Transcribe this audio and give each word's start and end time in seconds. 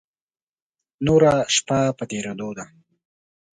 نوره 1.05 1.33
شپه 1.55 1.79
په 1.97 2.03
تېرېدو 2.11 2.49
ده. 2.57 2.65